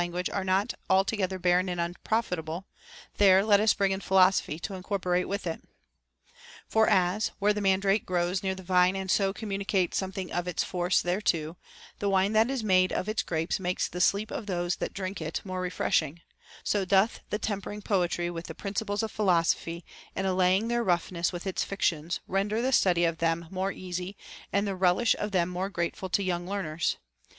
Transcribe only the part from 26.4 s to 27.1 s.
learners.